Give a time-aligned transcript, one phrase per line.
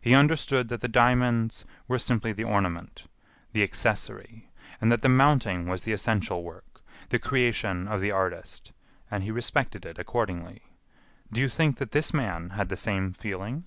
[0.00, 3.04] He understood that the diamonds were simply the ornament,
[3.52, 4.50] the accessory,
[4.80, 8.72] and that the mounting was the essential work, the creation of the artist,
[9.12, 10.62] and he respected it accordingly.
[11.30, 13.62] Do you think that this man had the same feeling?"